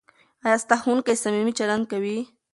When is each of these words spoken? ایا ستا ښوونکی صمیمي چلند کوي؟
ایا 0.45 0.57
ستا 0.63 0.75
ښوونکی 0.81 1.13
صمیمي 1.23 1.53
چلند 1.59 1.83
کوي؟ 1.91 2.17